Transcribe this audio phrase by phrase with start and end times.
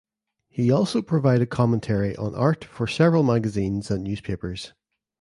[0.49, 4.73] He also provided commentary on art for several magazines and newspapers.